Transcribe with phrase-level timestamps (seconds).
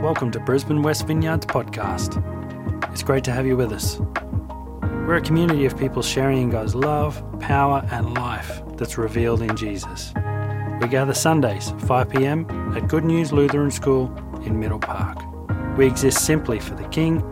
[0.00, 2.16] Welcome to Brisbane West Vineyards podcast.
[2.90, 4.00] It's great to have you with us.
[4.80, 9.54] We're a community of people sharing in God's love, power, and life that's revealed in
[9.58, 10.14] Jesus.
[10.80, 14.10] We gather Sundays, 5 pm, at Good News Lutheran School
[14.42, 15.18] in Middle Park.
[15.76, 17.22] We exist simply for the King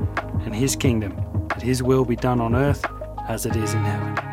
[0.44, 1.16] and His kingdom,
[1.48, 2.84] that His will be done on earth
[3.30, 4.27] as it is in heaven.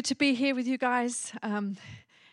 [0.00, 1.30] Good to be here with you guys.
[1.42, 1.76] Um,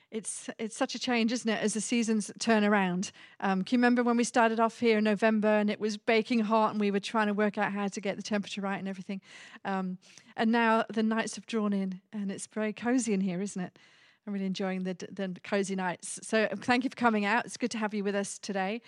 [0.09, 3.11] it's it's such a change, isn't it, as the seasons turn around?
[3.41, 6.39] Um, can you remember when we started off here in November and it was baking
[6.39, 8.87] hot and we were trying to work out how to get the temperature right and
[8.87, 9.19] everything?
[9.65, 9.97] Um,
[10.37, 13.77] and now the nights have drawn in and it's very cozy in here, isn't it?
[14.25, 16.21] I'm really enjoying the the cozy nights.
[16.23, 17.43] So thank you for coming out.
[17.43, 18.81] It's good to have you with us today.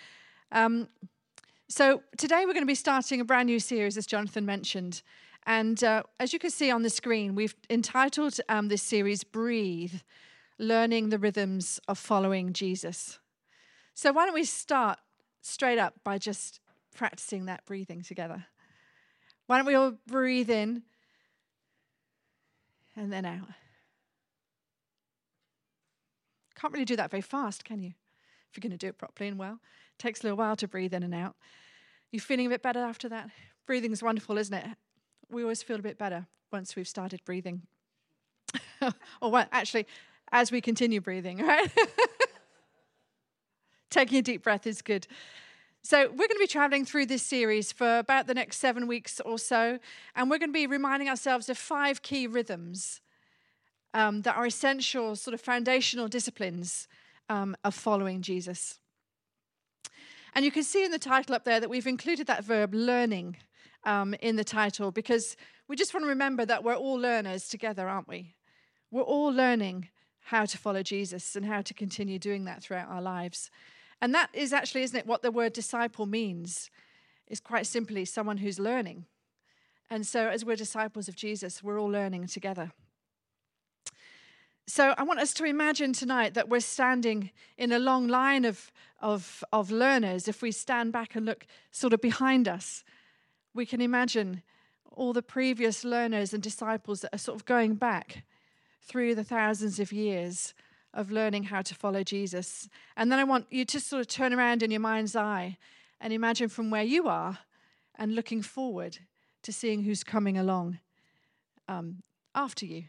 [0.54, 0.88] Um,
[1.68, 5.04] so today we're going to be starting a brand new series, as Jonathan mentioned.
[5.46, 9.96] And uh, as you can see on the screen, we've entitled um, this series Breathe
[10.58, 13.20] Learning the Rhythms of Following Jesus.
[13.94, 15.00] So, why don't we start
[15.42, 16.60] straight up by just
[16.96, 18.46] practicing that breathing together?
[19.48, 20.84] Why don't we all breathe in
[22.96, 23.48] and then out?
[26.60, 27.94] Can't really do that very fast, can you?
[28.50, 30.68] If you're going to do it properly and well, it takes a little while to
[30.68, 31.36] breathe in and out.
[32.12, 33.30] You feeling a bit better after that?
[33.66, 34.68] Breathing is wonderful, isn't it?
[35.30, 37.62] We always feel a bit better once we've started breathing.
[39.22, 39.86] or actually,
[40.32, 41.70] as we continue breathing, right?
[43.90, 45.08] Taking a deep breath is good.
[45.82, 49.22] So, we're going to be traveling through this series for about the next seven weeks
[49.22, 49.80] or so,
[50.16, 53.02] and we're going to be reminding ourselves of five key rhythms
[53.94, 56.88] um, that are essential, sort of foundational disciplines
[57.30, 58.80] um, of following Jesus.
[60.36, 63.38] And you can see in the title up there that we've included that verb learning
[63.84, 65.36] um, in the title because
[65.68, 68.36] we just want to remember that we're all learners together, aren't we?
[68.92, 69.90] We're all learning
[70.26, 73.50] how to follow Jesus and how to continue doing that throughout our lives.
[74.02, 76.70] And that is actually, isn't it, what the word disciple means?
[77.28, 79.06] Is quite simply someone who's learning.
[79.90, 82.72] And so, as we're disciples of Jesus, we're all learning together.
[84.68, 88.72] So, I want us to imagine tonight that we're standing in a long line of,
[89.02, 90.28] of, of learners.
[90.28, 92.84] If we stand back and look sort of behind us,
[93.54, 94.42] we can imagine
[94.92, 98.24] all the previous learners and disciples that are sort of going back
[98.82, 100.54] through the thousands of years
[100.94, 102.68] of learning how to follow Jesus.
[102.98, 105.58] And then I want you to sort of turn around in your mind's eye
[106.02, 107.40] and imagine from where you are
[107.96, 108.98] and looking forward
[109.44, 110.80] to seeing who's coming along
[111.68, 112.02] um,
[112.34, 112.86] after you,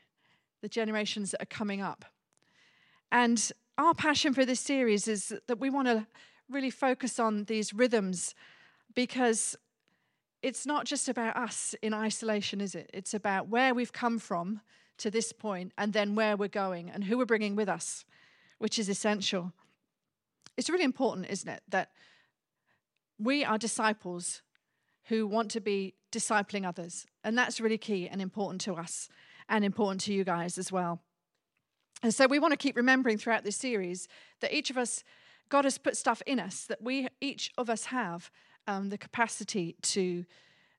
[0.62, 2.04] the generations that are coming up.
[3.12, 6.06] And our passion for this series is that we want to
[6.48, 8.34] really focus on these rhythms
[8.94, 9.56] because
[10.42, 12.90] it's not just about us in isolation, is it?
[12.94, 14.60] It's about where we've come from
[14.98, 18.04] to this point and then where we're going and who we're bringing with us,
[18.58, 19.52] which is essential.
[20.56, 21.90] It's really important, isn't it, that
[23.18, 24.42] we are disciples
[25.04, 27.06] who want to be discipling others.
[27.24, 29.08] And that's really key and important to us
[29.48, 31.00] and important to you guys as well.
[32.02, 34.08] And so we want to keep remembering throughout this series
[34.40, 35.04] that each of us,
[35.48, 38.30] God has put stuff in us that we, each of us have
[38.70, 40.24] um, the capacity to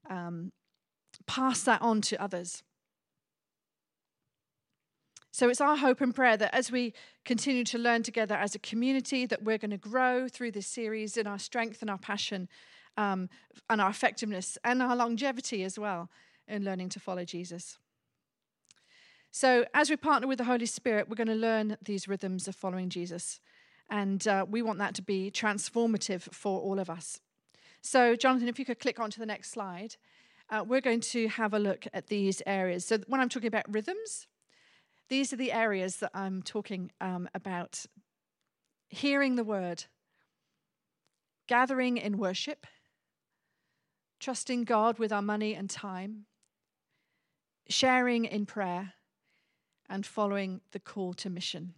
[0.09, 0.51] um,
[1.27, 2.63] pass that on to others.
[5.31, 6.93] So it's our hope and prayer that as we
[7.25, 11.17] continue to learn together as a community, that we're going to grow through this series
[11.17, 12.47] in our strength and our passion
[12.97, 13.29] um,
[13.69, 16.09] and our effectiveness and our longevity as well
[16.47, 17.77] in learning to follow Jesus.
[19.31, 22.55] So as we partner with the Holy Spirit, we're going to learn these rhythms of
[22.55, 23.39] following Jesus.
[23.89, 27.21] And uh, we want that to be transformative for all of us.
[27.81, 29.95] So, Jonathan, if you could click on to the next slide,
[30.49, 32.85] uh, we're going to have a look at these areas.
[32.85, 34.27] So, when I'm talking about rhythms,
[35.09, 37.85] these are the areas that I'm talking um, about
[38.89, 39.85] hearing the word,
[41.47, 42.67] gathering in worship,
[44.19, 46.27] trusting God with our money and time,
[47.67, 48.93] sharing in prayer,
[49.89, 51.73] and following the call to mission.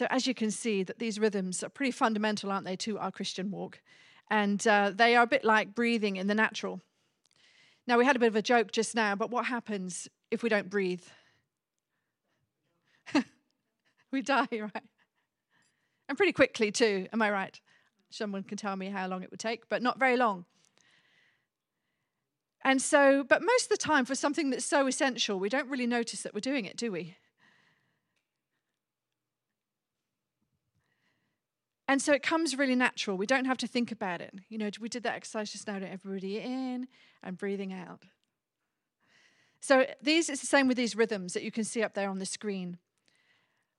[0.00, 3.12] So, as you can see, that these rhythms are pretty fundamental, aren't they, to our
[3.12, 3.82] Christian walk?
[4.30, 6.80] And uh, they are a bit like breathing in the natural.
[7.86, 10.48] Now, we had a bit of a joke just now, but what happens if we
[10.48, 11.02] don't breathe?
[14.10, 14.88] we die, right?
[16.08, 17.06] And pretty quickly, too.
[17.12, 17.60] Am I right?
[18.08, 20.46] Someone can tell me how long it would take, but not very long.
[22.64, 25.86] And so, but most of the time, for something that's so essential, we don't really
[25.86, 27.16] notice that we're doing it, do we?
[31.90, 33.16] And so it comes really natural.
[33.16, 34.32] We don't have to think about it.
[34.48, 36.86] You know, we did that exercise just now, to everybody in
[37.20, 38.04] and breathing out.
[39.60, 42.20] So these it's the same with these rhythms that you can see up there on
[42.20, 42.78] the screen.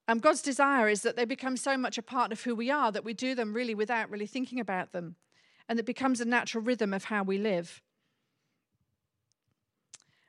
[0.10, 2.92] Um, God's desire is that they become so much a part of who we are
[2.92, 5.16] that we do them really without really thinking about them,
[5.70, 7.82] and it becomes a natural rhythm of how we live.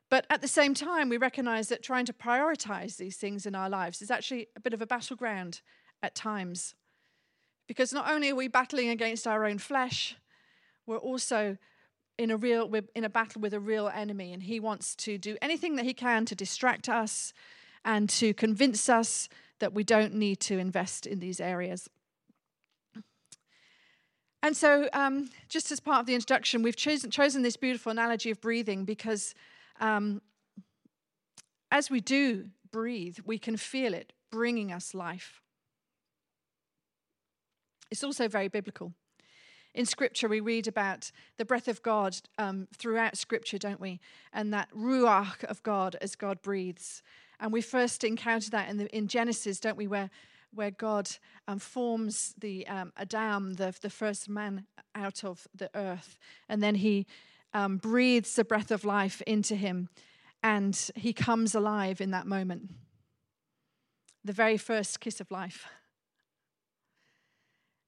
[0.08, 3.68] But at the same time, we recognize that trying to prioritize these things in our
[3.68, 5.62] lives is actually a bit of a battleground
[6.00, 6.76] at times.
[7.72, 10.14] Because not only are we battling against our own flesh,
[10.86, 11.56] we're also
[12.18, 15.16] in a real we're in a battle with a real enemy and he wants to
[15.16, 17.32] do anything that he can to distract us
[17.82, 19.26] and to convince us
[19.58, 21.88] that we don't need to invest in these areas.
[24.42, 28.30] And so um, just as part of the introduction we've chosen, chosen this beautiful analogy
[28.30, 29.34] of breathing because
[29.80, 30.20] um,
[31.70, 35.40] as we do breathe we can feel it bringing us life
[37.92, 38.92] it's also very biblical
[39.74, 44.00] in Scripture, we read about the breath of God um, throughout Scripture, don't we?
[44.32, 47.02] And that ruach of God as God breathes.
[47.40, 49.86] And we first encounter that in, the, in Genesis, don't we?
[49.86, 50.10] Where,
[50.52, 51.08] where God
[51.48, 56.18] um, forms the um, Adam, the, the first man, out of the earth.
[56.48, 57.06] And then he
[57.54, 59.88] um, breathes the breath of life into him.
[60.42, 62.70] And he comes alive in that moment.
[64.24, 65.66] The very first kiss of life.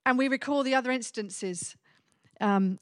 [0.07, 1.77] And we recall the other instances
[2.41, 2.79] um,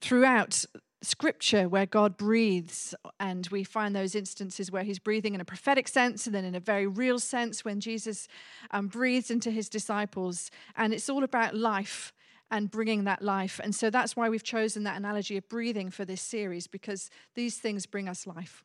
[0.00, 0.64] throughout
[1.02, 5.88] scripture where God breathes, and we find those instances where he's breathing in a prophetic
[5.88, 8.28] sense and then in a very real sense when Jesus
[8.70, 10.50] um, breathes into his disciples.
[10.76, 12.12] And it's all about life
[12.50, 13.60] and bringing that life.
[13.62, 17.58] And so that's why we've chosen that analogy of breathing for this series because these
[17.58, 18.64] things bring us life.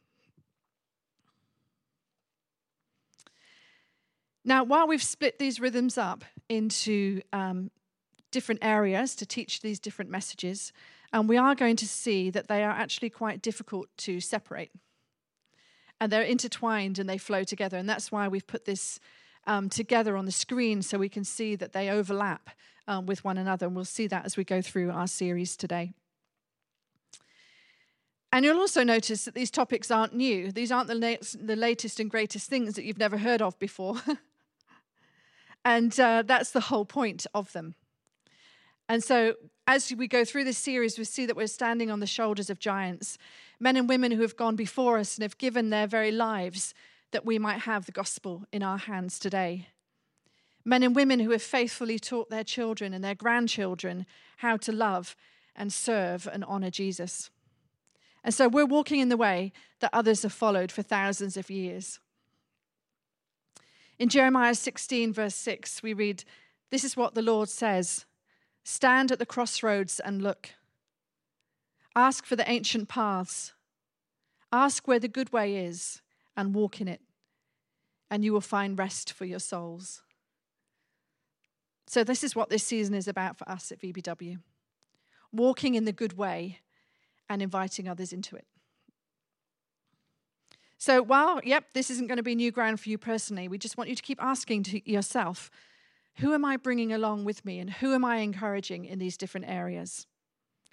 [4.48, 7.72] Now, while we've split these rhythms up into um,
[8.32, 10.72] different areas to teach these different messages,
[11.12, 14.72] and we are going to see that they are actually quite difficult to separate.
[16.00, 17.78] And they're intertwined and they flow together.
[17.78, 19.00] And that's why we've put this
[19.48, 22.50] um, together on the screen so we can see that they overlap
[22.88, 23.66] um, with one another.
[23.66, 25.94] And we'll see that as we go through our series today.
[28.32, 30.52] And you'll also notice that these topics aren't new.
[30.52, 33.96] These aren't the, la- the latest and greatest things that you've never heard of before.
[35.66, 37.74] And uh, that's the whole point of them.
[38.88, 39.34] And so,
[39.68, 42.60] as we go through this series, we see that we're standing on the shoulders of
[42.60, 43.18] giants,
[43.60, 46.76] men and women who have gone before us and have given their very lives
[47.12, 49.70] that we might have the gospel in our hands today.
[50.64, 54.06] Men and women who have faithfully taught their children and their grandchildren
[54.38, 55.16] how to love
[55.56, 57.32] and serve and honor Jesus.
[58.24, 62.00] And so we're walking in the way that others have followed for thousands of years.
[63.98, 66.24] In Jeremiah 16, verse 6, we read,
[66.70, 68.06] This is what the Lord says
[68.64, 70.52] Stand at the crossroads and look.
[71.96, 73.54] Ask for the ancient paths.
[74.52, 76.02] Ask where the good way is
[76.36, 77.02] and walk in it,
[78.10, 80.02] and you will find rest for your souls.
[81.88, 84.40] So, this is what this season is about for us at VBW
[85.36, 86.60] walking in the good way
[87.30, 88.46] and inviting others into it.
[90.86, 93.76] So, while, yep, this isn't going to be new ground for you personally, we just
[93.76, 95.50] want you to keep asking to yourself
[96.18, 99.48] who am I bringing along with me and who am I encouraging in these different
[99.50, 100.06] areas?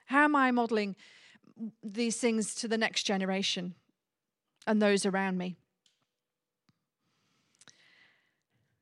[0.05, 0.97] How am I modeling
[1.83, 3.75] these things to the next generation
[4.67, 5.57] and those around me?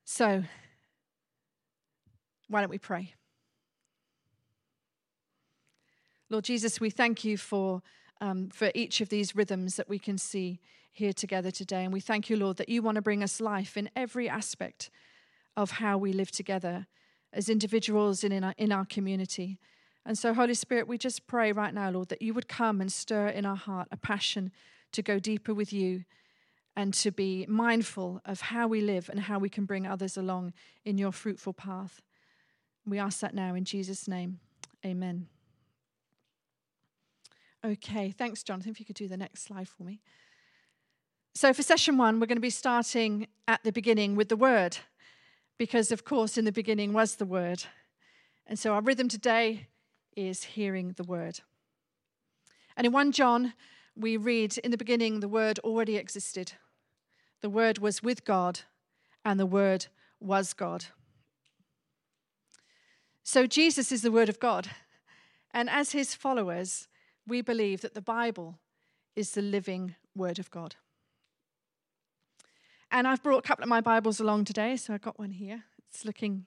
[0.05, 0.43] So,
[2.49, 3.15] why don't we pray?
[6.29, 7.83] Lord Jesus, we thank you for,
[8.21, 10.59] um, for each of these rhythms that we can see
[10.93, 11.85] here together today.
[11.85, 14.91] And we thank you, Lord, that you want to bring us life in every aspect
[15.57, 16.87] of how we live together
[17.33, 19.59] as individuals and in our, in our community.
[20.05, 22.91] And so, Holy Spirit, we just pray right now, Lord, that you would come and
[22.91, 24.51] stir in our heart a passion
[24.93, 26.05] to go deeper with you
[26.77, 30.53] and to be mindful of how we live and how we can bring others along
[30.85, 32.01] in your fruitful path.
[32.87, 34.41] We ask that now in Jesus' name.
[34.85, 35.27] Amen.
[37.65, 38.73] Okay, thanks, Jonathan.
[38.73, 40.01] If you could do the next slide for me.
[41.35, 44.79] So, for session one, we're going to be starting at the beginning with the word,
[45.59, 47.65] because, of course, in the beginning was the word.
[48.47, 49.69] And so, our rhythm today
[50.17, 51.41] is hearing the word.
[52.77, 53.55] And in 1 John,
[53.95, 56.53] we read, In the beginning, the word already existed.
[57.43, 58.61] The word was with God,
[59.25, 59.87] and the word
[60.19, 60.87] was God.
[63.23, 64.69] So, Jesus is the word of God.
[65.53, 66.89] And as his followers,
[67.27, 68.59] we believe that the Bible
[69.15, 70.75] is the living word of God.
[72.93, 75.63] And I've brought a couple of my Bibles along today, so I've got one here.
[75.89, 76.47] It's looking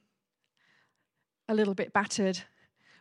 [1.48, 2.42] a little bit battered,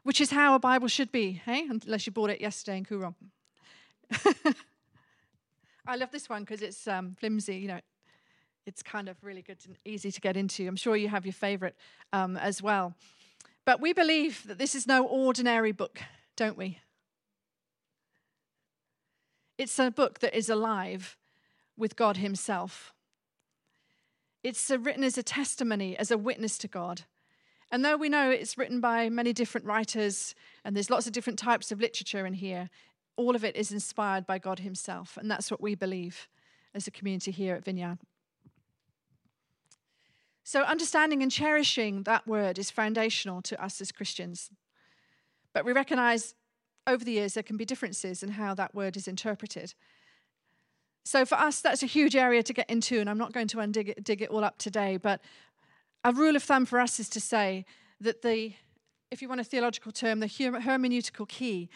[0.05, 1.67] which is how a Bible should be, hey?
[1.69, 3.15] Unless you bought it yesterday in Koorong.
[5.87, 7.81] I love this one because it's um, flimsy, you know.
[8.65, 10.69] It's kind of really good and easy to get into.
[10.69, 11.75] I'm sure you have your favorite
[12.13, 12.95] um, as well.
[13.65, 16.01] But we believe that this is no ordinary book,
[16.37, 16.79] don't we?
[19.59, 21.17] It's a book that is alive
[21.77, 22.95] with God Himself.
[24.43, 27.03] It's written as a testimony, as a witness to God.
[27.71, 30.35] And though we know it's written by many different writers
[30.65, 32.69] and there's lots of different types of literature in here,
[33.17, 35.17] all of it is inspired by God Himself.
[35.17, 36.29] And that's what we believe
[36.75, 37.99] as a community here at Vineyard.
[40.45, 44.51] So, understanding and cherishing that word is foundational to us as Christians.
[45.53, 46.35] But we recognize
[46.87, 49.75] over the years there can be differences in how that word is interpreted.
[51.05, 53.57] So, for us, that's a huge area to get into, and I'm not going to
[53.57, 54.97] undig it, dig it all up today.
[54.97, 55.21] But
[56.05, 57.65] a rule of thumb for us is to say
[58.01, 58.53] that the,
[59.11, 61.69] if you want a theological term, the hermeneutical key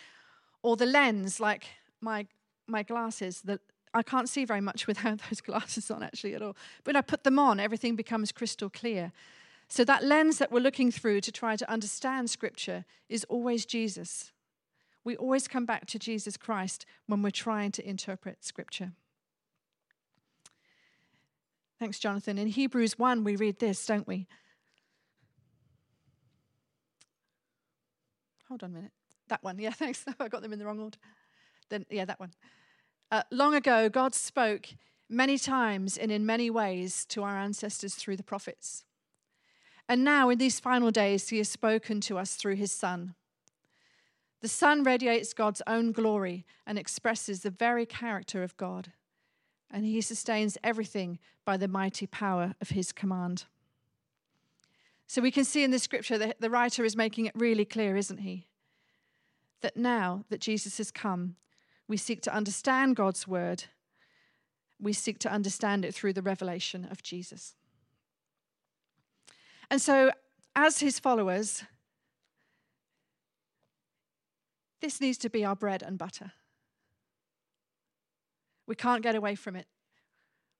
[0.62, 1.66] or the lens, like
[2.00, 2.26] my,
[2.66, 3.60] my glasses, that
[3.94, 6.56] I can't see very much without those glasses on actually at all.
[6.84, 9.12] But when I put them on, everything becomes crystal clear.
[9.68, 14.32] So that lens that we're looking through to try to understand Scripture is always Jesus.
[15.04, 18.92] We always come back to Jesus Christ when we're trying to interpret Scripture.
[21.78, 22.38] Thanks, Jonathan.
[22.38, 24.26] In Hebrews 1, we read this, don't we?
[28.48, 28.92] Hold on a minute.
[29.28, 29.58] That one.
[29.58, 30.04] Yeah, thanks.
[30.20, 30.98] I got them in the wrong order.
[31.68, 32.32] Then, yeah, that one.
[33.10, 34.68] Uh, long ago, God spoke
[35.08, 38.84] many times and in many ways to our ancestors through the prophets.
[39.88, 43.14] And now, in these final days, He has spoken to us through His Son.
[44.40, 48.92] The Son radiates God's own glory and expresses the very character of God.
[49.70, 53.44] And He sustains everything by the mighty power of His command.
[55.06, 57.96] So we can see in the scripture that the writer is making it really clear,
[57.96, 58.46] isn't he?
[59.60, 61.36] That now that Jesus has come,
[61.88, 63.64] we seek to understand God's word.
[64.80, 67.54] We seek to understand it through the revelation of Jesus.
[69.70, 70.10] And so,
[70.54, 71.64] as his followers,
[74.80, 76.32] this needs to be our bread and butter.
[78.66, 79.66] We can't get away from it.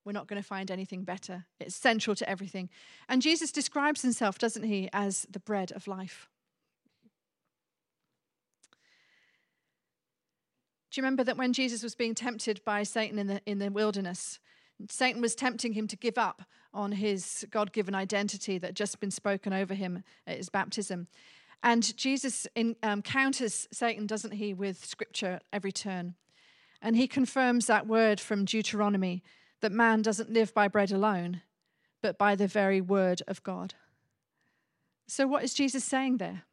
[0.05, 1.47] We're not going to find anything better.
[1.59, 2.71] It's central to everything.
[3.09, 6.29] And Jesus describes himself, doesn't he, as the bread of life.
[10.91, 13.69] Do you remember that when Jesus was being tempted by Satan in the, in the
[13.69, 14.39] wilderness,
[14.89, 19.01] Satan was tempting him to give up on his God given identity that had just
[19.01, 21.09] been spoken over him at his baptism.
[21.63, 26.15] And Jesus encounters um, Satan, doesn't he, with scripture every turn.
[26.87, 29.25] And he confirms that word from Deuteronomy
[29.61, 31.41] that man doesn't live by bread alone,
[32.01, 33.75] but by the very word of God.
[35.09, 36.45] So, what is Jesus saying there?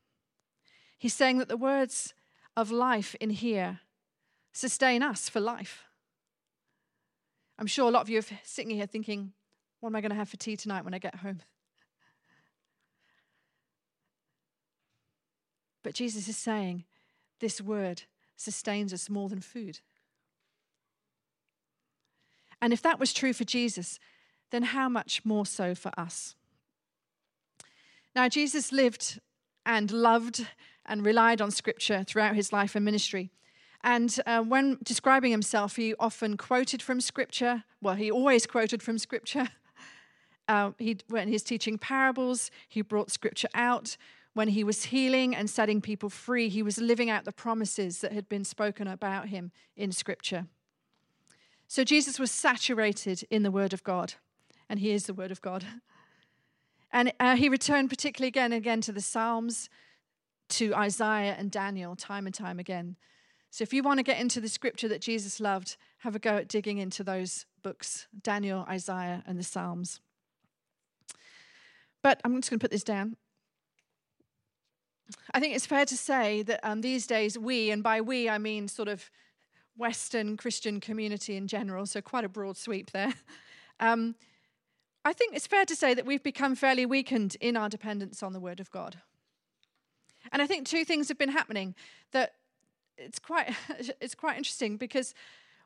[0.98, 2.16] He's saying that the words
[2.58, 3.82] of life in here
[4.52, 5.84] sustain us for life.
[7.60, 9.34] I'm sure a lot of you are sitting here thinking,
[9.82, 11.42] what am I going to have for tea tonight when I get home?
[15.84, 16.86] But Jesus is saying,
[17.40, 18.02] this word
[18.36, 19.80] sustains us more than food.
[22.64, 24.00] And if that was true for Jesus,
[24.50, 26.34] then how much more so for us?
[28.16, 29.20] Now, Jesus lived
[29.66, 30.48] and loved
[30.86, 33.32] and relied on Scripture throughout his life and ministry.
[33.84, 37.66] And uh, when describing himself, he often quoted from Scripture.
[37.82, 39.50] Well, he always quoted from Scripture.
[40.50, 43.96] Uh, he, when he's teaching parables, he brought Scripture out.
[44.34, 48.12] When he was healing and setting people free, he was living out the promises that
[48.12, 50.48] had been spoken about him in Scripture.
[51.74, 54.14] So Jesus was saturated in the Word of God,
[54.70, 55.66] and He is the Word of God.
[56.92, 59.68] And uh, he returned particularly again and again to the Psalms,
[60.50, 62.98] to Isaiah and Daniel, time and time again.
[63.50, 66.38] So if you want to get into the scripture that Jesus loved, have a go
[66.38, 70.02] at digging into those books Daniel, Isaiah, and the Psalms.
[72.04, 73.16] But I'm just going to put this down.
[75.34, 78.38] I think it's fair to say that um, these days we, and by we I
[78.38, 79.10] mean sort of
[79.78, 83.14] Western Christian community in general, so quite a broad sweep there.
[83.80, 84.16] Um,
[85.04, 88.32] I think it's fair to say that we've become fairly weakened in our dependence on
[88.32, 89.00] the Word of God.
[90.32, 91.76] And I think two things have been happening
[92.12, 92.36] that
[92.98, 93.54] it's quite,
[94.00, 95.14] it's quite interesting because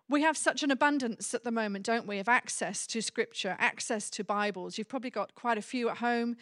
[0.10, 4.10] we have such an abundance at the moment, don't we, of access to Scripture, access
[4.12, 4.78] to Bibles.
[4.78, 6.38] You've probably got quite a few at home.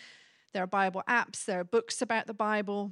[0.54, 2.92] There are Bible apps, there are books about the Bible.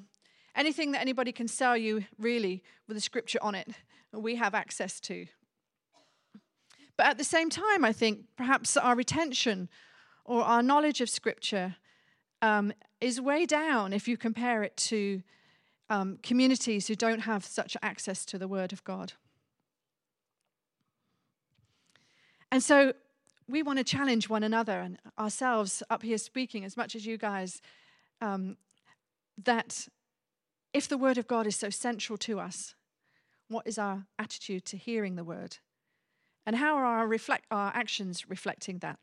[0.56, 3.70] Anything that anybody can sell you, really, with a Scripture on it,
[4.14, 5.26] we have access to.
[6.98, 9.70] But at the same time, I think perhaps our retention
[10.26, 11.76] or our knowledge of Scripture
[12.42, 15.24] um, is way down if you compare it to
[15.90, 19.14] um, communities who don't have such access to the Word of God.
[22.52, 22.94] And so
[23.48, 27.18] we want to challenge one another and ourselves up here speaking as much as you
[27.18, 27.62] guys
[28.22, 28.58] um,
[29.44, 29.88] that
[30.74, 32.76] if the Word of God is so central to us,
[33.48, 35.58] what is our attitude to hearing the Word?
[36.46, 39.00] And how are our, reflect, our actions reflecting that?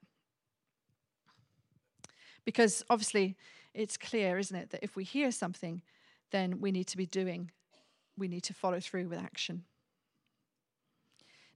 [2.44, 3.36] Because obviously,
[3.74, 5.82] it's clear, isn't it, that if we hear something,
[6.30, 7.50] then we need to be doing,
[8.16, 9.64] we need to follow through with action.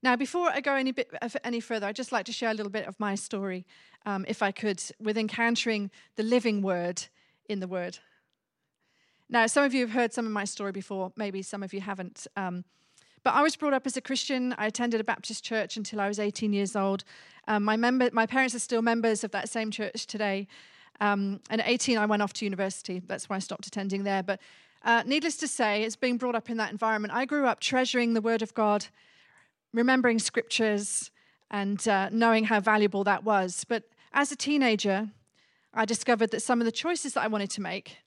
[0.03, 1.11] Now, before I go any bit
[1.45, 3.65] any further, I'd just like to share a little bit of my story,
[4.05, 7.07] um, if I could, with encountering the living word
[7.49, 7.99] in the word.
[9.29, 11.81] Now, some of you have heard some of my story before, maybe some of you
[11.81, 12.27] haven't.
[12.37, 12.65] Um,
[13.23, 14.55] but I was brought up as a Christian.
[14.59, 17.05] I attended a Baptist church until I was 18 years old.
[17.49, 20.47] Um, my, member, my parents are still members of that same church today.
[21.01, 23.01] Um, and at 18, I went off to university.
[23.07, 24.23] That's why I stopped attending there.
[24.23, 24.41] But
[24.85, 27.15] uh, needless to say, it's being brought up in that environment.
[27.15, 28.87] I grew up treasuring the Word of God,
[29.73, 31.11] remembering scriptures,
[31.51, 33.65] and uh, knowing how valuable that was.
[33.67, 35.09] But as a teenager,
[35.73, 37.99] I discovered that some of the choices that I wanted to make,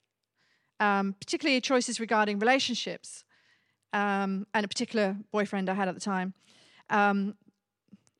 [0.79, 3.24] um, particularly choices regarding relationships,
[3.93, 6.34] um, and a particular boyfriend I had at the time,
[6.89, 7.36] um,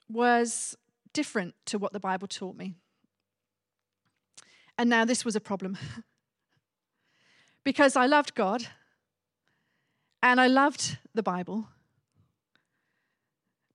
[0.10, 0.76] was
[1.14, 2.76] different to what the Bible taught me.
[4.78, 5.78] And now this was a problem.
[7.64, 8.68] because I loved God
[10.24, 11.68] and I loved the Bible.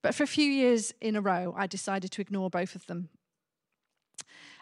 [0.01, 3.09] But for a few years in a row, I decided to ignore both of them.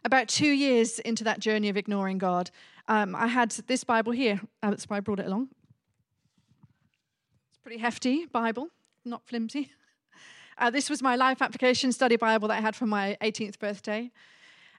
[0.03, 2.51] About two years into that journey of ignoring God,
[2.87, 4.41] um, I had this Bible here.
[4.61, 5.49] Uh, that's why I brought it along.
[7.49, 8.69] It's pretty hefty Bible,
[9.05, 9.71] not flimsy.
[10.57, 14.11] Uh, this was my life application study Bible that I had for my 18th birthday.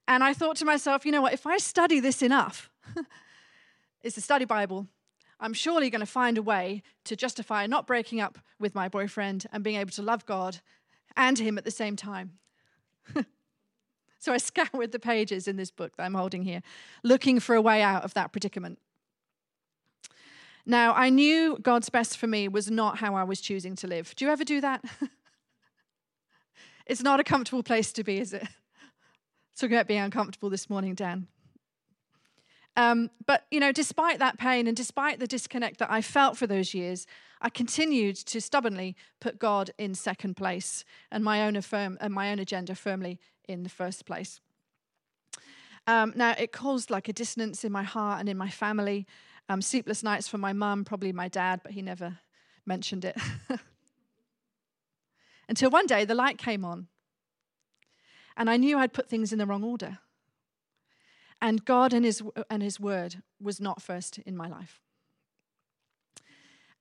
[0.07, 2.71] And I thought to myself, you know what, if I study this enough,
[4.03, 4.87] it's a study Bible,
[5.41, 9.47] I'm surely going to find a way to justify not breaking up with my boyfriend
[9.51, 10.61] and being able to love God
[11.17, 12.39] and him at the same time.
[14.23, 16.63] so I scoured the pages in this book that I'm holding here,
[17.03, 18.79] looking for a way out of that predicament.
[20.65, 24.15] Now, I knew God's best for me was not how I was choosing to live.
[24.15, 24.85] Do you ever do that?
[26.87, 28.47] it's not a comfortable place to be, is it?
[29.59, 31.27] Talking about being uncomfortable this morning, Dan.
[32.77, 36.47] Um, but, you know, despite that pain and despite the disconnect that I felt for
[36.47, 37.09] those years,
[37.41, 42.31] I continued to stubbornly put God in second place and my own, affirm, and my
[42.31, 44.41] own agenda firmly in the first place.
[45.87, 49.07] Um, now, it caused like a dissonance in my heart and in my family.
[49.49, 52.19] Um, sleepless nights for my mum, probably my dad, but he never
[52.65, 53.17] mentioned it.
[55.49, 56.87] Until one day the light came on
[58.37, 59.99] and I knew I'd put things in the wrong order.
[61.41, 64.81] And God and his, and his word was not first in my life.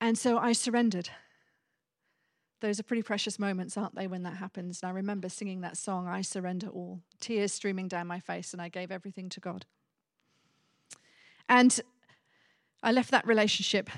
[0.00, 1.10] And so I surrendered.
[2.62, 4.80] Those are pretty precious moments, aren't they, when that happens?
[4.82, 8.62] And I remember singing that song, I Surrender All, tears streaming down my face, and
[8.62, 9.66] I gave everything to God.
[11.48, 11.80] And
[12.80, 13.90] I left that relationship.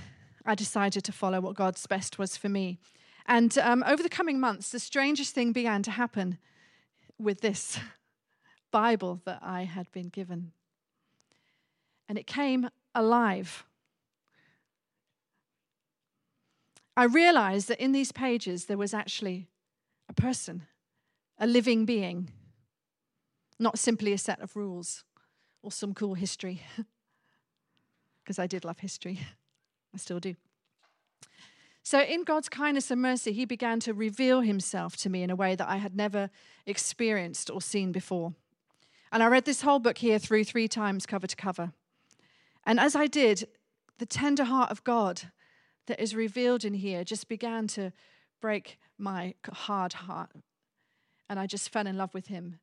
[0.46, 2.79] I decided to follow what God's best was for me.
[3.27, 6.38] And um, over the coming months, the strangest thing began to happen
[7.18, 7.79] with this
[8.70, 10.53] Bible that I had been given.
[12.09, 13.66] And it came alive.
[16.96, 19.48] I realized that in these pages there was actually
[20.09, 20.62] a person,
[21.38, 22.30] a living being,
[23.59, 25.04] not simply a set of rules
[25.62, 26.62] or some cool history,
[28.22, 29.18] because I did love history.
[29.94, 30.35] I still do.
[31.83, 35.37] So, in God's kindness and mercy, He began to reveal Himself to me in a
[35.37, 36.30] way that I had never
[36.66, 38.33] experienced or seen before.
[39.12, 41.72] And I read this whole book here through three times, cover to cover.
[42.64, 43.48] And as I did,
[43.98, 45.30] the tender heart of God
[45.87, 47.92] that is revealed in here just began to
[48.40, 50.31] break my hard heart.
[51.29, 52.59] And I just fell in love with Him.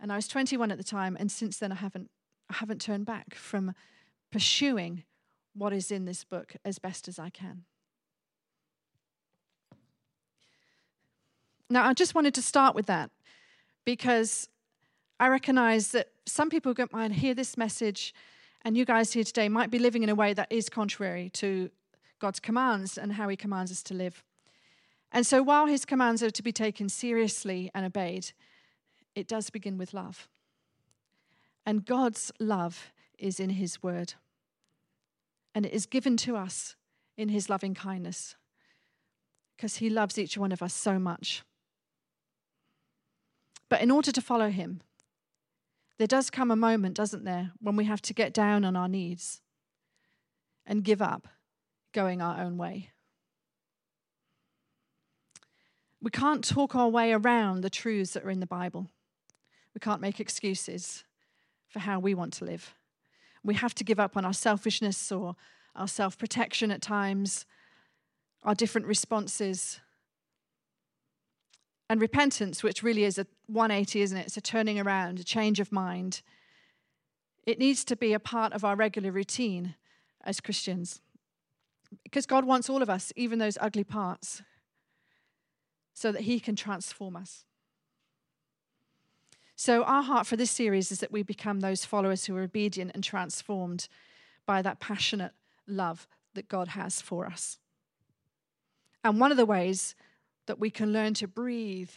[0.00, 2.10] And I was 21 at the time, and since then I haven't,
[2.50, 3.74] I haven't turned back from
[4.30, 5.04] pursuing
[5.54, 7.64] what is in this book as best as I can.
[11.70, 13.10] Now, I just wanted to start with that
[13.84, 14.48] because
[15.20, 18.14] I recognize that some people might hear this message,
[18.62, 21.70] and you guys here today might be living in a way that is contrary to
[22.18, 24.22] God's commands and how He commands us to live.
[25.10, 28.32] And so, while His commands are to be taken seriously and obeyed,
[29.14, 30.28] it does begin with love.
[31.64, 34.14] And God's love is in His word,
[35.54, 36.76] and it is given to us
[37.16, 38.36] in His loving kindness
[39.56, 41.42] because He loves each one of us so much.
[43.68, 44.80] But in order to follow him,
[45.98, 48.88] there does come a moment, doesn't there, when we have to get down on our
[48.88, 49.40] knees
[50.64, 51.28] and give up
[51.92, 52.90] going our own way.
[56.00, 58.88] We can't talk our way around the truths that are in the Bible.
[59.74, 61.04] We can't make excuses
[61.68, 62.74] for how we want to live.
[63.42, 65.36] We have to give up on our selfishness or
[65.74, 67.46] our self protection at times,
[68.42, 69.80] our different responses.
[71.90, 74.26] And repentance, which really is a 180, isn't it?
[74.26, 76.20] It's a turning around, a change of mind.
[77.46, 79.74] It needs to be a part of our regular routine
[80.22, 81.00] as Christians.
[82.04, 84.42] Because God wants all of us, even those ugly parts,
[85.94, 87.44] so that He can transform us.
[89.56, 92.92] So, our heart for this series is that we become those followers who are obedient
[92.94, 93.88] and transformed
[94.46, 95.32] by that passionate
[95.66, 97.58] love that God has for us.
[99.02, 99.94] And one of the ways
[100.46, 101.90] that we can learn to breathe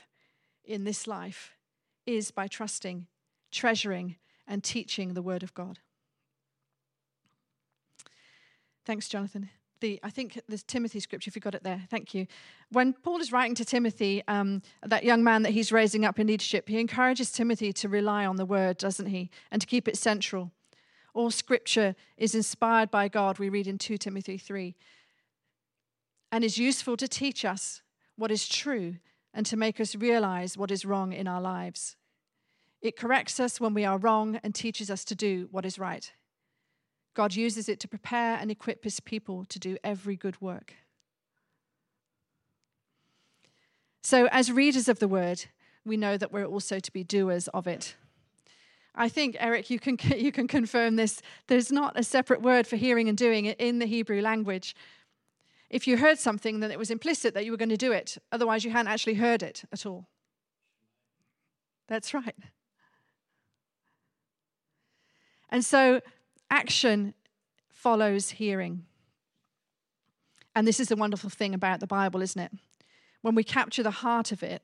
[0.66, 1.56] in this life
[2.06, 3.08] is by trusting,
[3.52, 4.16] treasuring,
[4.48, 5.80] and teaching the Word of God.
[8.86, 9.50] Thanks, Jonathan.
[9.82, 12.28] The, I think the Timothy scripture, if you got it there, thank you.
[12.72, 16.28] When Paul is writing to Timothy, um, that young man that he's raising up in
[16.28, 19.32] leadership, he encourages Timothy to rely on the word, doesn't he?
[19.50, 20.52] And to keep it central.
[21.16, 24.76] All scripture is inspired by God, we read in 2 Timothy 3,
[26.32, 27.82] and is useful to teach us
[28.16, 28.98] what is true
[29.34, 31.96] and to make us realize what is wrong in our lives.
[32.82, 36.12] It corrects us when we are wrong and teaches us to do what is right.
[37.14, 40.74] God uses it to prepare and equip his people to do every good work.
[44.04, 45.46] So, as readers of the word,
[45.86, 47.96] we know that we're also to be doers of it.
[48.96, 51.22] I think, Eric, you can, you can confirm this.
[51.48, 54.76] There's not a separate word for hearing and doing in the Hebrew language.
[55.70, 58.18] If you heard something, then it was implicit that you were going to do it.
[58.32, 60.08] Otherwise, you hadn't actually heard it at all.
[61.88, 62.36] That's right.
[65.50, 66.02] And so,
[66.52, 67.16] action
[67.70, 68.86] follows hearing.
[70.56, 72.52] And this is the wonderful thing about the Bible, isn't it?
[73.22, 74.62] When we capture the heart of it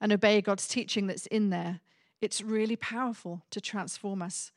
[0.00, 1.80] and obey God's teaching that's in there,
[2.20, 4.52] it's really powerful to transform us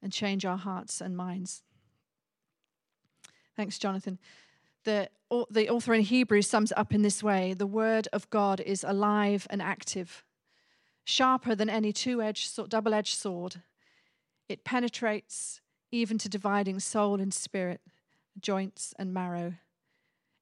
[0.00, 1.62] and change our hearts and minds.
[3.56, 4.18] Thanks, Jonathan.
[4.84, 5.10] The,
[5.50, 8.84] the author in Hebrews sums it up in this way The word of God is
[8.84, 10.24] alive and active,
[11.04, 13.62] sharper than any two edged, double edged sword.
[14.48, 15.61] It penetrates
[15.92, 17.82] even to dividing soul and spirit,
[18.40, 19.54] joints and marrow.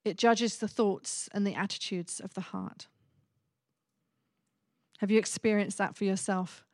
[0.04, 2.86] It judges the thoughts and the attitudes of the heart.
[4.98, 6.64] Have you experienced that for yourself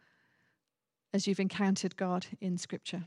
[1.12, 3.05] as you've encountered God in Scripture?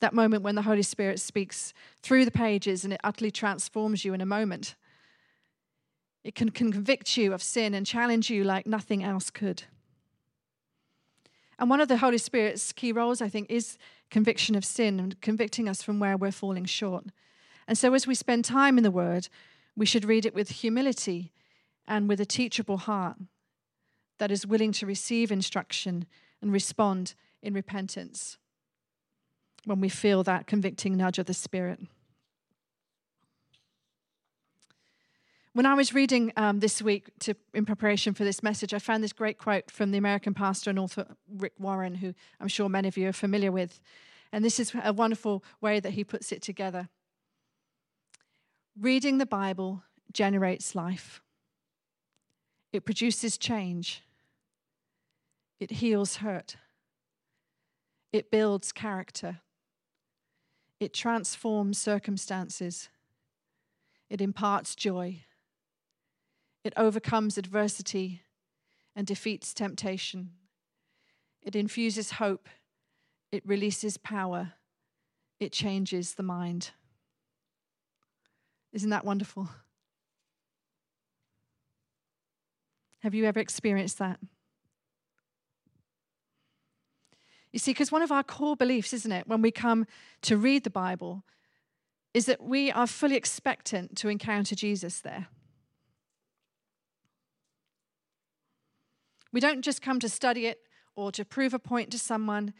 [0.00, 4.14] That moment when the Holy Spirit speaks through the pages and it utterly transforms you
[4.14, 4.74] in a moment.
[6.22, 9.64] It can convict you of sin and challenge you like nothing else could.
[11.60, 13.76] And one of the Holy Spirit's key roles, I think, is
[14.10, 17.04] conviction of sin and convicting us from where we're falling short.
[17.68, 19.28] And so as we spend time in the Word,
[19.76, 21.32] we should read it with humility
[21.86, 23.18] and with a teachable heart
[24.18, 26.06] that is willing to receive instruction
[26.40, 28.38] and respond in repentance
[29.66, 31.80] when we feel that convicting nudge of the Spirit.
[35.52, 39.02] When I was reading um, this week to, in preparation for this message, I found
[39.02, 42.86] this great quote from the American pastor and author Rick Warren, who I'm sure many
[42.86, 43.80] of you are familiar with.
[44.32, 46.88] And this is a wonderful way that he puts it together.
[48.78, 49.82] Reading the Bible
[50.12, 51.20] generates life,
[52.72, 54.04] it produces change,
[55.58, 56.56] it heals hurt,
[58.12, 59.40] it builds character,
[60.78, 62.88] it transforms circumstances.
[64.08, 65.22] It imparts joy.
[66.62, 68.22] It overcomes adversity
[68.94, 70.32] and defeats temptation.
[71.42, 72.48] It infuses hope.
[73.32, 74.52] It releases power.
[75.38, 76.70] It changes the mind.
[78.72, 79.48] Isn't that wonderful?
[83.00, 84.20] Have you ever experienced that?
[87.52, 89.86] You see, because one of our core beliefs, isn't it, when we come
[90.22, 91.24] to read the Bible,
[92.14, 95.28] is that we are fully expectant to encounter Jesus there.
[99.32, 100.60] We don't just come to study it
[100.96, 102.52] or to prove a point to someone.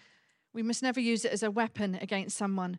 [0.52, 2.78] We must never use it as a weapon against someone,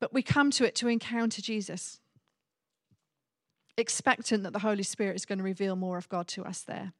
[0.00, 2.00] but we come to it to encounter Jesus,
[3.76, 6.92] expectant that the Holy Spirit is going to reveal more of God to us there.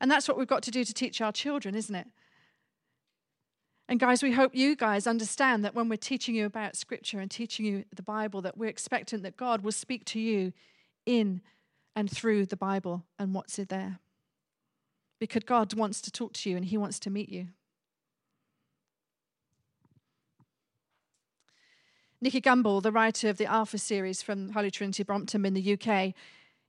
[0.00, 2.06] And that's what we've got to do to teach our children, isn't it?
[3.88, 7.30] And guys, we hope you guys understand that when we're teaching you about scripture and
[7.30, 10.52] teaching you the Bible, that we're expectant that God will speak to you
[11.04, 11.42] in
[11.94, 13.98] and through the Bible and what's in there.
[15.26, 17.46] Because God wants to talk to you and He wants to meet you.
[22.20, 26.14] Nicky Gumbel, the writer of the Alpha series from Holy Trinity Brompton in the UK,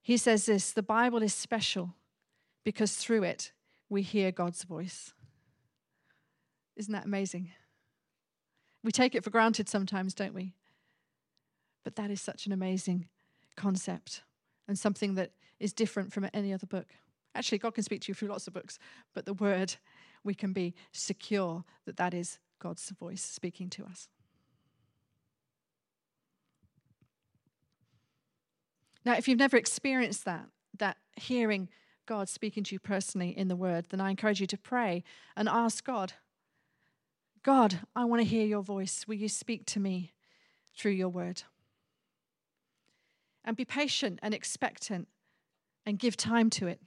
[0.01, 1.95] he says this the Bible is special
[2.63, 3.51] because through it
[3.89, 5.13] we hear God's voice.
[6.75, 7.51] Isn't that amazing?
[8.83, 10.53] We take it for granted sometimes, don't we?
[11.83, 13.07] But that is such an amazing
[13.55, 14.21] concept
[14.67, 16.87] and something that is different from any other book.
[17.35, 18.79] Actually, God can speak to you through lots of books,
[19.13, 19.75] but the word,
[20.23, 24.07] we can be secure that that is God's voice speaking to us.
[29.03, 30.47] Now, if you've never experienced that,
[30.79, 31.69] that hearing
[32.07, 35.03] God speaking to you personally in the word, then I encourage you to pray
[35.35, 36.13] and ask God,
[37.43, 39.05] God, I want to hear your voice.
[39.07, 40.13] Will you speak to me
[40.75, 41.43] through your word?
[43.43, 45.07] And be patient and expectant
[45.85, 46.81] and give time to it.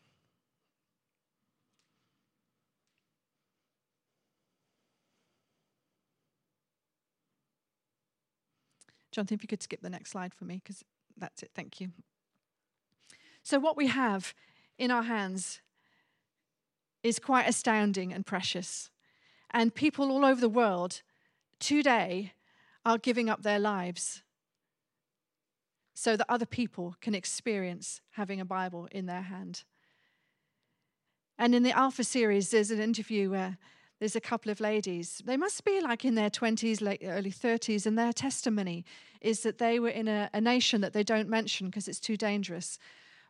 [9.12, 10.85] Jonathan, if you could skip the next slide for me, because
[11.16, 11.51] that's it.
[11.55, 11.90] Thank you.
[13.42, 14.35] So, what we have
[14.79, 15.61] in our hands
[17.03, 18.90] is quite astounding and precious.
[19.51, 21.03] And people all over the world
[21.59, 22.33] today
[22.85, 24.23] are giving up their lives
[25.94, 29.64] so that other people can experience having a Bible in their hand.
[31.38, 33.59] And in the Alpha series, there's an interview where
[33.99, 35.21] there's a couple of ladies.
[35.25, 38.85] They must be like in their 20s, late, early 30s, and their testimony
[39.21, 42.17] is that they were in a, a nation that they don't mention because it's too
[42.17, 42.79] dangerous.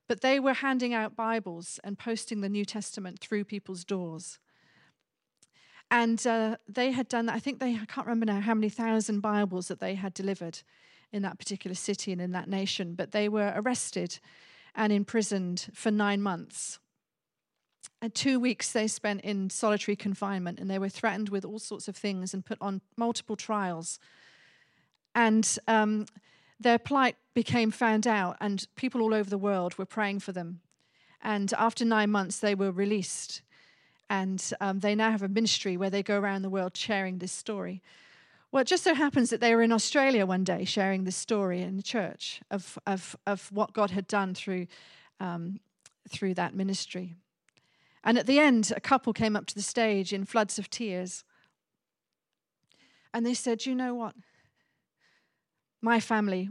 [0.06, 4.38] But they were handing out Bibles and posting the New Testament through people's doors.
[5.90, 7.34] And uh, they had done, that.
[7.34, 10.60] I think they, I can't remember now how many thousand Bibles that they had delivered
[11.12, 14.18] in that particular city and in that nation, but they were arrested
[14.74, 16.78] and imprisoned for nine months.
[18.00, 21.88] And two weeks they spent in solitary confinement, and they were threatened with all sorts
[21.88, 23.98] of things and put on multiple trials.
[25.14, 26.06] And um,
[26.60, 30.60] their plight became found out, and people all over the world were praying for them.
[31.20, 33.42] And after nine months, they were released.
[34.08, 37.32] And um, they now have a ministry where they go around the world sharing this
[37.32, 37.82] story.
[38.50, 41.60] Well, it just so happens that they were in Australia one day sharing this story
[41.60, 44.68] in the church of, of, of what God had done through,
[45.20, 45.60] um,
[46.08, 47.16] through that ministry.
[48.08, 51.24] And at the end, a couple came up to the stage in floods of tears.
[53.12, 54.14] And they said, You know what?
[55.82, 56.48] My family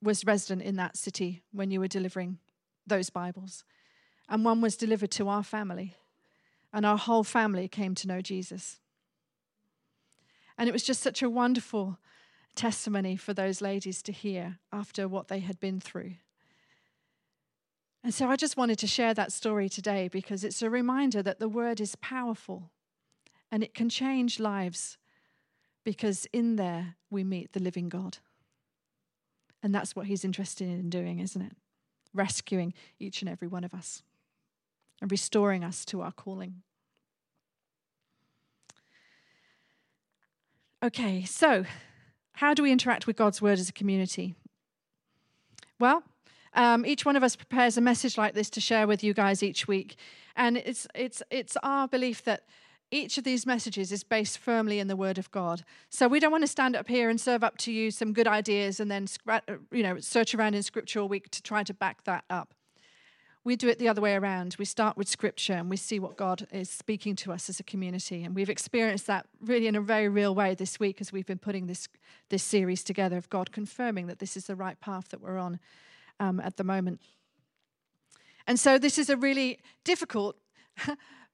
[0.00, 2.38] was resident in that city when you were delivering
[2.86, 3.64] those Bibles.
[4.28, 5.96] And one was delivered to our family.
[6.72, 8.78] And our whole family came to know Jesus.
[10.56, 11.98] And it was just such a wonderful
[12.54, 16.12] testimony for those ladies to hear after what they had been through.
[18.04, 21.40] And so I just wanted to share that story today because it's a reminder that
[21.40, 22.70] the word is powerful
[23.50, 24.98] and it can change lives
[25.84, 28.18] because in there we meet the living God.
[29.62, 31.56] And that's what he's interested in doing, isn't it?
[32.14, 34.02] Rescuing each and every one of us
[35.00, 36.62] and restoring us to our calling.
[40.82, 41.64] Okay, so
[42.34, 44.36] how do we interact with God's word as a community?
[45.80, 46.04] Well,
[46.54, 49.42] um, each one of us prepares a message like this to share with you guys
[49.42, 49.96] each week,
[50.36, 52.44] and it's it's it's our belief that
[52.90, 55.62] each of these messages is based firmly in the Word of God.
[55.90, 58.26] So we don't want to stand up here and serve up to you some good
[58.26, 59.06] ideas and then
[59.70, 62.54] you know search around in Scripture all week to try to back that up.
[63.44, 64.56] We do it the other way around.
[64.58, 67.62] We start with scripture and we see what God is speaking to us as a
[67.62, 68.22] community.
[68.22, 71.38] And we've experienced that really in a very real way this week as we've been
[71.38, 71.88] putting this,
[72.28, 75.60] this series together of God confirming that this is the right path that we're on
[76.20, 77.00] um, at the moment.
[78.46, 80.36] And so this is a really difficult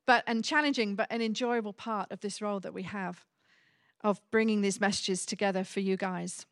[0.06, 3.24] but and challenging but an enjoyable part of this role that we have
[4.02, 6.46] of bringing these messages together for you guys.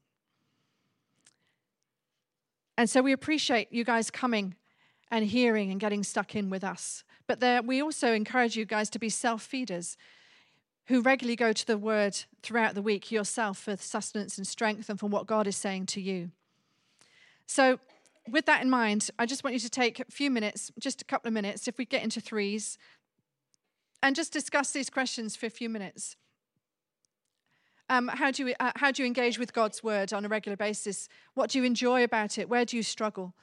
[2.78, 4.56] And so we appreciate you guys coming
[5.10, 7.04] and hearing and getting stuck in with us.
[7.26, 9.96] But there, we also encourage you guys to be self feeders
[10.86, 14.98] who regularly go to the word throughout the week yourself for sustenance and strength and
[14.98, 16.30] for what God is saying to you.
[17.46, 17.78] So,
[18.28, 21.04] with that in mind, I just want you to take a few minutes, just a
[21.04, 22.78] couple of minutes, if we get into threes,
[24.02, 26.16] and just discuss these questions for a few minutes.
[27.88, 30.56] Um, how, do you, uh, how do you engage with God's word on a regular
[30.56, 31.08] basis?
[31.34, 32.48] What do you enjoy about it?
[32.48, 33.34] Where do you struggle?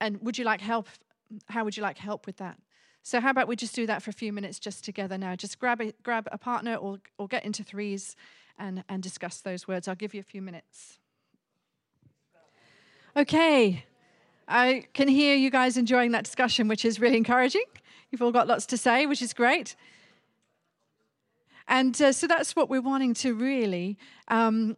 [0.00, 0.88] And would you like help?
[1.46, 2.58] How would you like help with that?
[3.02, 5.34] So how about we just do that for a few minutes just together now?
[5.34, 8.16] Just grab a, grab a partner or, or get into threes
[8.58, 9.88] and, and discuss those words.
[9.88, 10.98] I'll give you a few minutes.
[13.16, 13.84] Okay.
[14.48, 17.64] I can hear you guys enjoying that discussion, which is really encouraging.
[18.10, 19.76] You've all got lots to say, which is great.
[21.68, 23.98] And uh, so that's what we're wanting to really
[24.28, 24.76] um,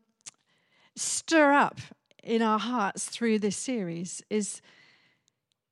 [0.96, 1.80] stir up
[2.22, 4.60] in our hearts through this series is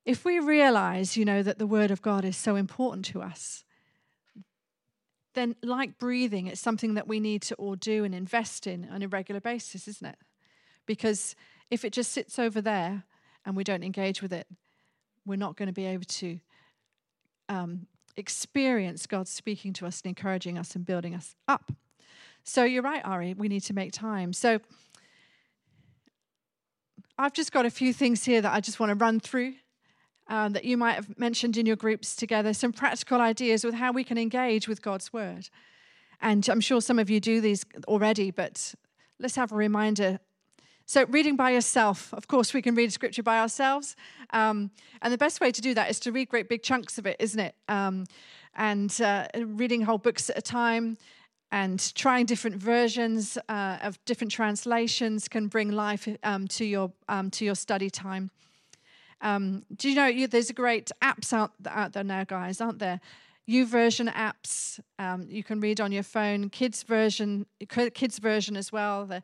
[0.05, 3.64] if we realize, you know, that the Word of God is so important to us,
[5.35, 9.03] then like breathing, it's something that we need to all do and invest in on
[9.03, 10.18] a regular basis, isn't it?
[10.87, 11.35] Because
[11.72, 13.04] if it just sits over there
[13.46, 14.46] and we don't engage with it,
[15.24, 16.38] we're not going to be able to
[17.48, 21.72] um, experience God speaking to us and encouraging us and building us up.
[22.44, 24.35] So you're right, Ari, we need to make time.
[24.35, 24.61] So
[27.16, 29.54] I've just got a few things here that I just want to run through
[30.28, 33.92] um, that you might have mentioned in your groups together, some practical ideas with how
[33.92, 35.48] we can engage with God's word.
[36.20, 38.74] And I'm sure some of you do these already, but
[39.18, 40.20] let's have a reminder.
[40.87, 43.97] So, reading by yourself, of course, we can read scripture by ourselves.
[44.31, 47.07] Um, and the best way to do that is to read great big chunks of
[47.07, 47.55] it, isn't it?
[47.68, 48.07] Um,
[48.55, 50.99] and uh, reading whole books at a time
[51.51, 57.31] and trying different versions uh, of different translations can bring life um, to your um,
[57.31, 58.31] to your study time.
[59.21, 62.81] Um, do you know you, there's a great apps out, out there now, guys, aren't
[62.81, 63.01] there?
[63.49, 66.49] YouVersion apps um, you can read on your phone.
[66.49, 69.05] Kids version, kids version as well.
[69.05, 69.23] The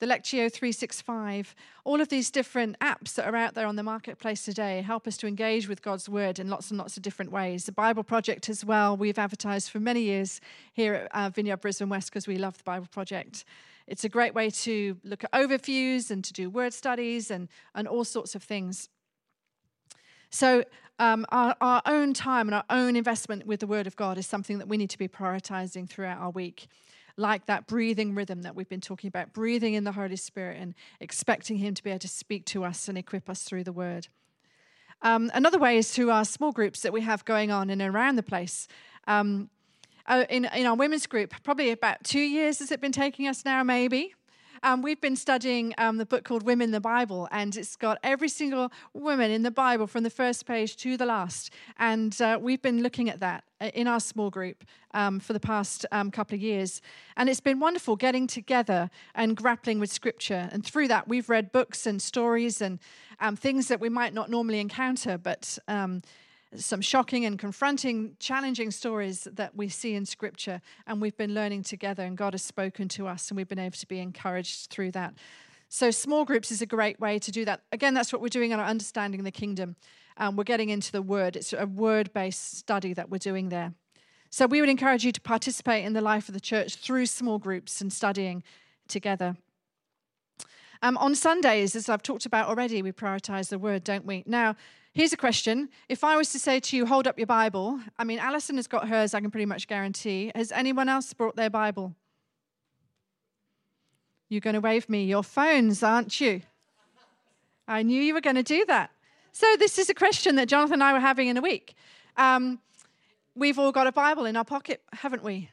[0.00, 1.54] the Lectio 365,
[1.84, 5.16] all of these different apps that are out there on the marketplace today help us
[5.18, 7.64] to engage with God's word in lots and lots of different ways.
[7.64, 10.40] The Bible Project as well, we've advertised for many years
[10.72, 13.44] here at uh, Vineyard Brisbane West because we love the Bible Project.
[13.86, 17.86] It's a great way to look at overviews and to do word studies and, and
[17.86, 18.88] all sorts of things.
[20.30, 20.64] So,
[20.98, 24.28] um, our, our own time and our own investment with the Word of God is
[24.28, 26.68] something that we need to be prioritizing throughout our week
[27.16, 30.74] like that breathing rhythm that we've been talking about, breathing in the Holy Spirit and
[31.00, 34.08] expecting Him to be able to speak to us and equip us through the Word.
[35.02, 38.16] Um, another way is through our small groups that we have going on and around
[38.16, 38.66] the place.
[39.06, 39.50] Um,
[40.06, 43.44] uh, in, in our women's group, probably about two years has it been taking us
[43.44, 44.14] now, maybe.
[44.62, 47.98] Um, we've been studying um, the book called Women in the Bible, and it's got
[48.02, 51.50] every single woman in the Bible from the first page to the last.
[51.78, 55.86] And uh, we've been looking at that in our small group um, for the past
[55.92, 56.82] um, couple of years.
[57.16, 60.48] And it's been wonderful getting together and grappling with scripture.
[60.52, 62.78] And through that, we've read books and stories and
[63.20, 66.02] um, things that we might not normally encounter, but um,
[66.56, 71.62] some shocking and confronting, challenging stories that we see in Scripture, and we've been learning
[71.62, 74.92] together, and God has spoken to us, and we've been able to be encouraged through
[74.92, 75.14] that.
[75.68, 77.62] So, small groups is a great way to do that.
[77.72, 79.76] Again, that's what we're doing on our understanding the kingdom.
[80.16, 83.74] Um, we're getting into the word, it's a word based study that we're doing there.
[84.30, 87.38] So, we would encourage you to participate in the life of the church through small
[87.38, 88.42] groups and studying
[88.88, 89.36] together.
[90.82, 94.22] Um, on Sundays, as I've talked about already, we prioritize the word, don't we?
[94.26, 94.56] Now,
[94.94, 95.70] Here's a question.
[95.88, 98.68] If I was to say to you, hold up your Bible, I mean, Alison has
[98.68, 100.30] got hers, I can pretty much guarantee.
[100.36, 101.96] Has anyone else brought their Bible?
[104.28, 106.42] You're going to wave me your phones, aren't you?
[107.66, 108.92] I knew you were going to do that.
[109.36, 111.74] So, this is a question that Jonathan and I were having in a week.
[112.16, 112.60] Um,
[113.34, 115.50] we've all got a Bible in our pocket, haven't we?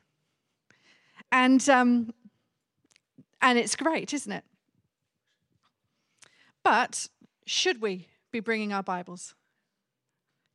[1.32, 2.14] And, um,
[3.42, 4.44] and it's great, isn't it?
[6.62, 7.08] But
[7.48, 9.34] should we be bringing our Bibles?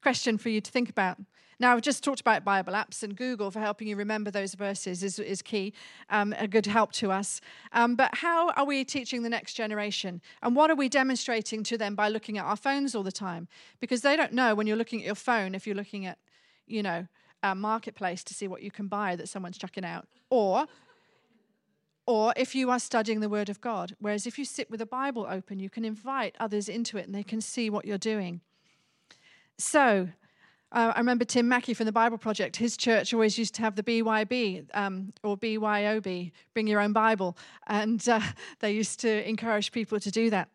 [0.02, 1.18] Question for you to think about.
[1.58, 5.02] Now, I've just talked about Bible apps, and Google for helping you remember those verses
[5.02, 5.72] is, is key,
[6.10, 7.40] um, a good help to us.
[7.72, 10.20] Um, but how are we teaching the next generation?
[10.42, 13.48] And what are we demonstrating to them by looking at our phones all the time?
[13.80, 16.18] Because they don't know when you're looking at your phone if you're looking at,
[16.66, 17.06] you know,
[17.42, 20.06] a marketplace to see what you can buy that someone's chucking out.
[20.30, 20.66] Or
[22.06, 23.96] or if you are studying the Word of God.
[23.98, 27.14] Whereas if you sit with a Bible open, you can invite others into it and
[27.14, 28.42] they can see what you're doing.
[29.58, 30.10] So,
[30.72, 32.56] uh, I remember Tim Mackie from the Bible Project.
[32.56, 37.36] His church always used to have the BYB um, or BYOB, bring your own Bible.
[37.66, 38.20] And uh,
[38.60, 40.48] they used to encourage people to do that.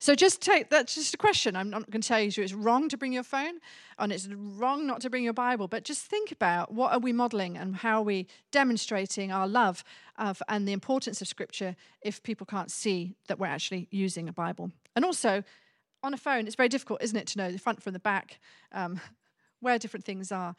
[0.00, 1.56] So just take that's just a question.
[1.56, 3.58] I'm not going to tell you it's wrong to bring your phone
[3.98, 7.12] and it's wrong not to bring your Bible, but just think about what are we
[7.12, 9.82] modeling and how are we demonstrating our love
[10.16, 14.32] of and the importance of Scripture if people can't see that we're actually using a
[14.32, 14.70] Bible.
[14.94, 15.42] And also,
[16.02, 18.40] on a phone, it's very difficult, isn't it, to know the front from the back,
[18.72, 19.00] um,
[19.60, 20.54] where different things are.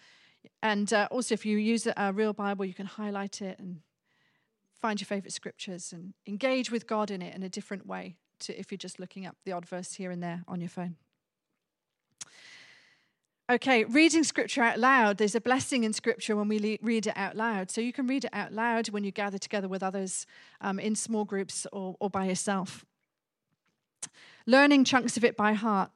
[0.62, 3.82] And uh, also, if you use a real Bible, you can highlight it and
[4.80, 8.58] find your favorite scriptures and engage with God in it in a different way to
[8.58, 10.96] if you're just looking up the odd verse here and there on your phone.
[13.52, 15.18] Okay, reading scripture out loud.
[15.18, 17.72] There's a blessing in scripture when we read it out loud.
[17.72, 20.28] So you can read it out loud when you gather together with others
[20.62, 22.86] um, in small groups or, or by yourself.
[24.50, 25.92] Learning chunks of it by heart.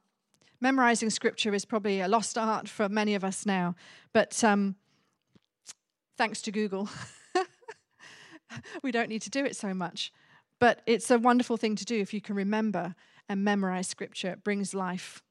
[0.62, 3.74] Memorizing scripture is probably a lost art for many of us now,
[4.14, 4.76] but um,
[6.20, 6.88] thanks to Google,
[8.84, 10.14] we don't need to do it so much.
[10.60, 12.94] But it's a wonderful thing to do if you can remember
[13.28, 14.30] and memorize scripture.
[14.34, 15.24] It brings life.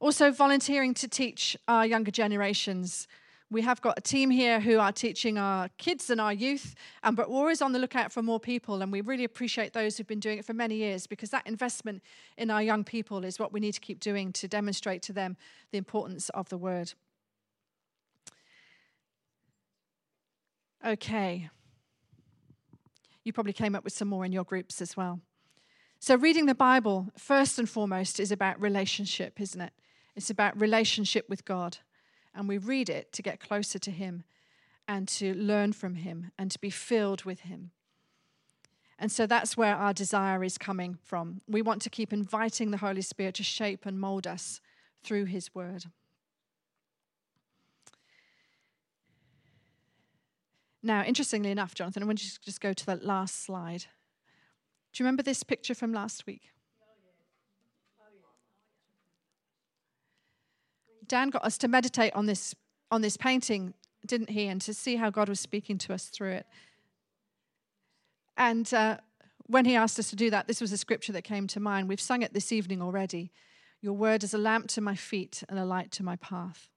[0.00, 3.06] Also, volunteering to teach our younger generations
[3.50, 7.14] we have got a team here who are teaching our kids and our youth, um,
[7.14, 10.06] but we're always on the lookout for more people, and we really appreciate those who've
[10.06, 12.02] been doing it for many years because that investment
[12.36, 15.36] in our young people is what we need to keep doing to demonstrate to them
[15.72, 16.94] the importance of the word.
[20.84, 21.48] Okay.
[23.24, 25.20] You probably came up with some more in your groups as well.
[25.98, 29.72] So, reading the Bible, first and foremost, is about relationship, isn't it?
[30.14, 31.78] It's about relationship with God
[32.34, 34.24] and we read it to get closer to Him
[34.86, 37.70] and to learn from Him and to be filled with Him.
[38.98, 41.40] And so that's where our desire is coming from.
[41.48, 44.60] We want to keep inviting the Holy Spirit to shape and mold us
[45.02, 45.86] through His Word.
[50.82, 53.86] Now, interestingly enough, Jonathan, I want you to just go to that last slide.
[54.92, 56.53] Do you remember this picture from last week?
[61.08, 62.54] Dan got us to meditate on this
[62.90, 63.74] on this painting,
[64.06, 64.46] didn't he?
[64.46, 66.46] And to see how God was speaking to us through it.
[68.36, 68.98] And uh,
[69.46, 71.88] when he asked us to do that, this was a scripture that came to mind.
[71.88, 73.32] We've sung it this evening already.
[73.80, 76.70] Your word is a lamp to my feet and a light to my path.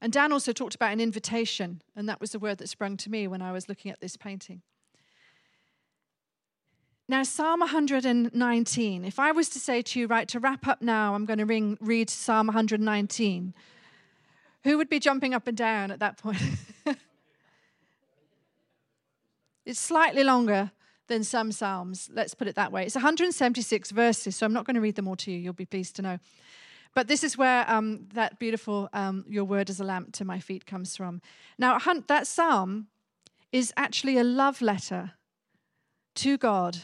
[0.00, 3.10] And Dan also talked about an invitation, and that was the word that sprung to
[3.10, 4.62] me when I was looking at this painting.
[7.08, 11.14] Now, Psalm 119, if I was to say to you, right, to wrap up now,
[11.14, 13.54] I'm going to ring, read Psalm 119,
[14.64, 16.42] who would be jumping up and down at that point?
[19.64, 20.72] it's slightly longer
[21.06, 22.84] than some Psalms, let's put it that way.
[22.84, 25.64] It's 176 verses, so I'm not going to read them all to you, you'll be
[25.64, 26.18] pleased to know.
[26.92, 30.40] But this is where um, that beautiful, um, Your word is a lamp to my
[30.40, 31.22] feet comes from.
[31.56, 31.78] Now,
[32.08, 32.88] that psalm
[33.52, 35.12] is actually a love letter
[36.16, 36.78] to God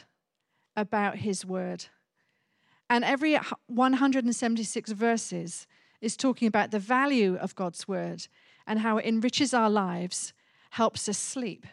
[0.75, 1.85] about his word.
[2.89, 5.67] And every 176 verses
[6.01, 8.27] is talking about the value of God's word
[8.67, 10.33] and how it enriches our lives,
[10.71, 11.65] helps us sleep,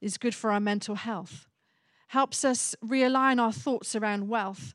[0.00, 1.48] is good for our mental health,
[2.08, 4.74] helps us realign our thoughts around wealth,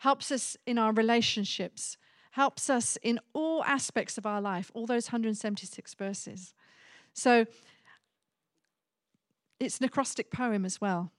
[0.00, 1.96] helps us in our relationships,
[2.32, 6.54] helps us in all aspects of our life, all those 176 verses.
[7.12, 7.46] So
[9.58, 11.10] it's an acrostic poem as well.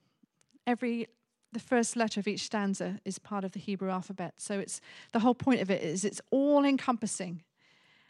[0.66, 1.08] Every
[1.52, 4.34] the first letter of each stanza is part of the Hebrew alphabet.
[4.36, 4.80] So it's
[5.12, 7.42] the whole point of it is it's all encompassing.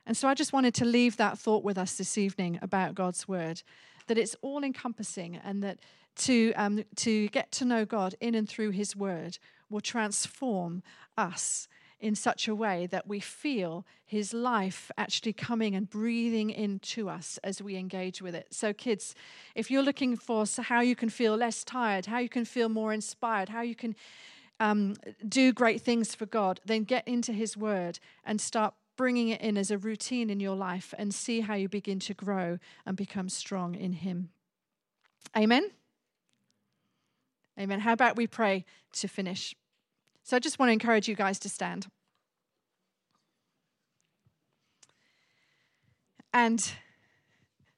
[0.07, 3.29] And so I just wanted to leave that thought with us this evening about God's
[3.29, 3.63] word,
[4.07, 5.79] that it's all encompassing and that
[6.17, 9.39] to, um, to get to know God in and through his word
[9.71, 10.83] will transform
[11.17, 11.69] us
[12.01, 17.39] in such a way that we feel his life actually coming and breathing into us
[17.43, 18.47] as we engage with it.
[18.51, 19.15] So, kids,
[19.55, 22.93] if you're looking for how you can feel less tired, how you can feel more
[22.93, 23.97] inspired, how you can
[24.61, 24.95] um,
[25.29, 29.57] do great things for God, then get into his word and start bringing it in
[29.57, 33.29] as a routine in your life and see how you begin to grow and become
[33.29, 34.31] strong in him.
[35.37, 35.71] Amen.
[37.59, 37.81] Amen.
[37.81, 39.55] How about we pray to finish?
[40.29, 41.87] So I just want to encourage you guys to stand.
[46.35, 46.71] And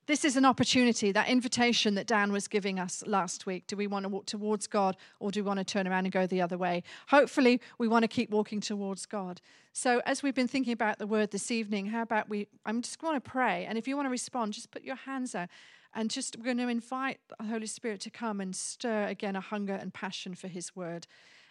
[0.08, 3.68] this is an opportunity, that invitation that Dan was giving us last week.
[3.68, 6.12] Do we want to walk towards God or do we want to turn around and
[6.12, 6.82] go the other way?
[7.06, 9.40] Hopefully, we want to keep walking towards God.
[9.72, 12.48] So, as we've been thinking about the word this evening, how about we?
[12.66, 13.64] I'm just going to pray.
[13.64, 15.50] And if you want to respond, just put your hands out.
[15.94, 19.40] And just we're going to invite the Holy Spirit to come and stir again a
[19.40, 21.06] hunger and passion for His word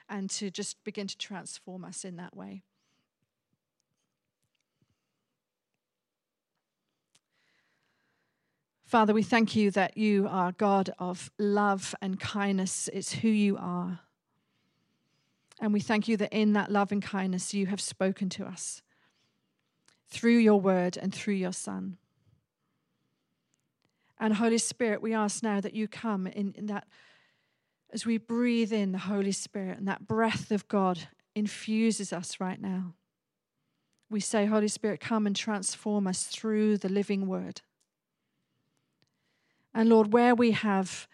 [0.09, 2.63] and to just begin to transform us in that way.
[8.85, 12.89] Father, we thank you that you are God of love and kindness.
[12.91, 13.99] It's who you are.
[15.61, 18.81] And we thank you that in that love and kindness you have spoken to us
[20.09, 21.97] through your word and through your Son.
[24.19, 26.87] And Holy Spirit, we ask now that you come in, in that
[27.91, 32.61] as we breathe in the Holy Spirit and that breath of God infuses us right
[32.61, 32.93] now.
[34.09, 37.61] We say, Holy Spirit, come and transform us through the living word.
[39.73, 41.07] And Lord, where we have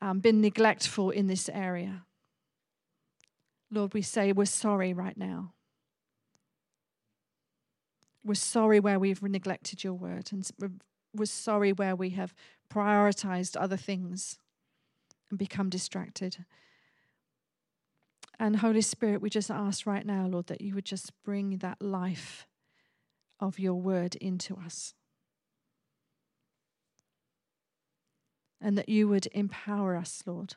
[0.00, 2.04] um, been neglectful in this area,
[3.70, 5.52] Lord, we say we're sorry right now.
[8.24, 10.48] We're sorry where we've neglected your word, and
[11.14, 12.34] we're sorry where we have
[12.70, 14.38] prioritized other things
[15.30, 16.44] and become distracted.
[18.38, 21.80] And Holy Spirit, we just ask right now, Lord, that you would just bring that
[21.80, 22.46] life
[23.38, 24.94] of your word into us.
[28.60, 30.54] And that you would empower us, Lord.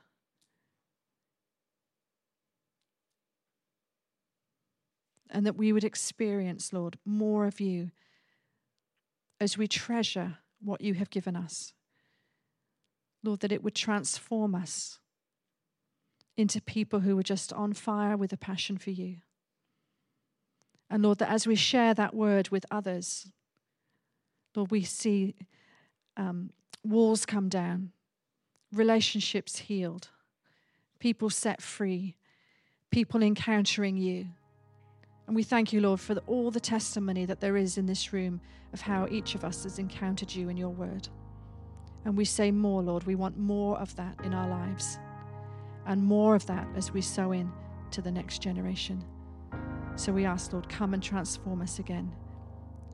[5.30, 7.92] And that we would experience, Lord, more of you
[9.40, 11.74] as we treasure what you have given us.
[13.24, 15.00] Lord, that it would transform us
[16.36, 19.18] into people who are just on fire with a passion for you.
[20.90, 23.32] And Lord, that as we share that word with others,
[24.56, 25.36] Lord, we see
[26.18, 26.52] um,
[26.84, 27.92] walls come down,
[28.72, 30.10] relationships healed,
[31.00, 32.16] people set free,
[32.92, 34.28] people encountering you.
[35.26, 38.12] And we thank you, Lord, for the, all the testimony that there is in this
[38.12, 38.42] room
[38.74, 41.08] of how each of us has encountered you in your word.
[42.06, 43.04] And we say more, Lord.
[43.06, 45.00] We want more of that in our lives
[45.86, 47.52] and more of that as we sow in
[47.92, 49.04] to the next generation.
[49.96, 52.12] So we ask, Lord, come and transform us again.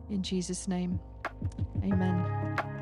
[0.10, 1.00] In Jesus' name,
[1.84, 2.79] amen.